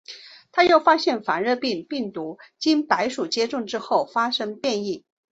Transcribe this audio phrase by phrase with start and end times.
[0.51, 5.05] 他又发现黄热病病毒经白鼠接种之后便发生变异。